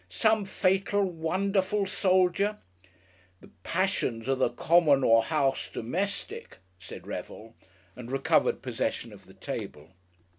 Some 0.09 0.45
fatal, 0.45 1.03
wonderful 1.07 1.85
soldier" 1.85 2.57
"The 3.39 3.51
passions 3.61 4.27
of 4.27 4.39
the 4.39 4.49
common 4.49 5.03
or 5.03 5.21
house 5.21 5.69
domestic," 5.71 6.57
said 6.79 7.05
Revel, 7.05 7.53
and 7.95 8.09
recovered 8.09 8.63
possession 8.63 9.13
of 9.13 9.27
the 9.27 9.35
table. 9.35 9.91